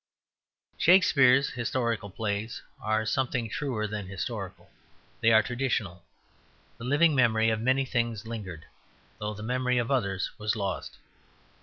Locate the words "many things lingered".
7.61-8.65